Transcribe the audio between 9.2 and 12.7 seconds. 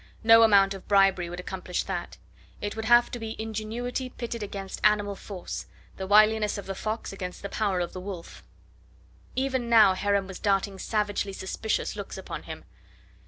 Even now Heron was darting savagely suspicious looks upon him.